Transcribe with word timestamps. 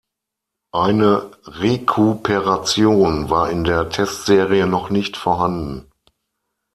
Eine 0.73 1.29
Rekuperation 1.45 3.29
war 3.29 3.51
in 3.51 3.63
der 3.65 3.87
Testserie 3.91 4.65
noch 4.65 4.89
nicht 4.89 5.15
vorhanden. 5.15 5.91